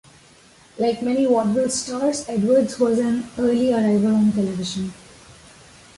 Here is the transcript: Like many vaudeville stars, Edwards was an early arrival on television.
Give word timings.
Like 0.79 1.03
many 1.03 1.27
vaudeville 1.27 1.69
stars, 1.69 2.27
Edwards 2.27 2.79
was 2.79 2.97
an 2.97 3.29
early 3.37 3.71
arrival 3.71 4.15
on 4.15 4.31
television. 4.31 4.91